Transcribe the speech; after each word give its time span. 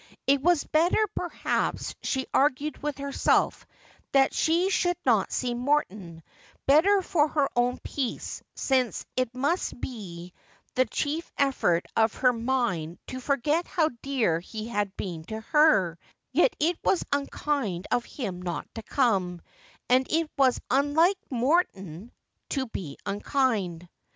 It 0.25 0.41
was 0.41 0.63
better, 0.63 0.97
perhaps, 1.15 1.93
she 2.01 2.25
argued 2.33 2.81
with 2.81 2.97
herself, 2.97 3.67
that 4.13 4.33
she 4.33 4.71
should 4.71 4.97
not 5.05 5.31
see 5.31 5.53
Morton— 5.53 6.23
better 6.65 7.03
for 7.03 7.27
her 7.27 7.47
own 7.55 7.77
peace, 7.83 8.41
since 8.55 9.05
it 9.15 9.35
must 9.35 9.79
be 9.79 10.33
the 10.73 10.85
chief 10.87 11.31
effort 11.37 11.85
of 11.95 12.15
her 12.15 12.33
mind 12.33 12.97
to 13.09 13.19
forget 13.19 13.67
how 13.67 13.89
dear 14.01 14.39
he 14.39 14.67
had 14.69 14.97
been 14.97 15.23
to 15.25 15.41
her; 15.41 15.99
yet 16.33 16.55
it 16.59 16.79
was 16.83 17.05
unkind 17.11 17.85
of 17.91 18.03
him 18.03 18.41
not 18.41 18.67
to 18.73 18.81
come; 18.81 19.39
and 19.87 20.07
it 20.09 20.31
was 20.35 20.59
unlike 20.71 21.19
Morton 21.29 22.11
to 22.49 22.65
be 22.65 22.97
unkind. 23.05 23.87